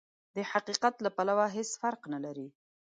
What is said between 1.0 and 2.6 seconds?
له پلوه هېڅ فرق نه لري.